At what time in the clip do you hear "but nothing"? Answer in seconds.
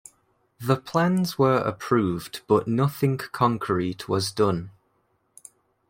2.47-3.19